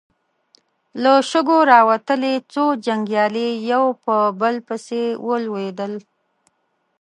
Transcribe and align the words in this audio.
له 1.01 1.11
شګو 1.29 1.57
راوتلې 1.73 2.33
څو 2.53 2.65
جنګيالي 2.85 3.49
يو 3.71 3.83
په 4.03 4.15
بل 4.41 4.55
پسې 4.67 5.03
ولوېدل. 5.27 5.93